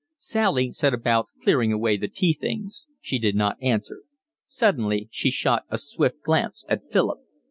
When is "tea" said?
2.07-2.33